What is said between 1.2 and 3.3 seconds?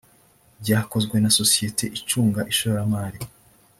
na sosiyete icunga ishoramari